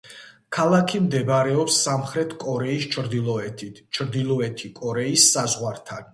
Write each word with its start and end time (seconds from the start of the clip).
ქალაქი 0.55 1.01
მდებარეობს 1.07 1.77
სამხრეთ 1.89 2.33
კორეის 2.45 2.89
ჩრდილოეთით, 2.97 3.83
ჩრდილოეთი 3.99 4.73
კორეის 4.81 5.29
საზღვართან. 5.37 6.05